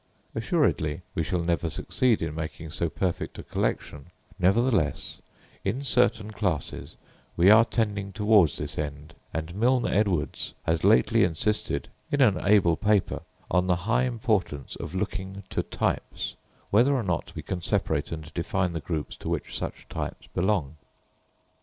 [0.33, 4.07] Assuredly we shall never succeed in making so perfect a collection:
[4.39, 5.21] nevertheless,
[5.63, 6.97] in certain classes,
[7.37, 12.75] we are tending toward this end; and Milne Edwards has lately insisted, in an able
[12.75, 16.35] paper, on the high importance of looking to types,
[16.71, 20.77] whether or not we can separate and define the groups to which such types belong.